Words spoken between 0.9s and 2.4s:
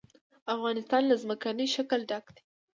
له ځمکنی شکل ډک